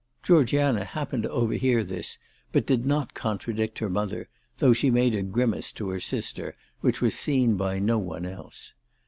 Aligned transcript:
Georgiana 0.23 0.83
happened 0.83 1.21
to 1.21 1.29
over 1.29 1.53
hear 1.53 1.83
this, 1.83 2.17
but 2.51 2.65
did 2.65 2.87
not 2.87 3.13
contradict 3.13 3.77
her 3.77 3.87
mother, 3.87 4.27
though 4.57 4.73
she 4.73 4.89
made 4.89 5.13
a 5.13 5.21
grimace 5.21 5.71
to 5.71 5.89
her 5.89 5.99
sister 5.99 6.55
which 6.79 7.01
was 7.01 7.13
seen 7.13 7.55
by 7.55 7.77
no 7.77 7.99
one 7.99 8.25
else. 8.25 8.73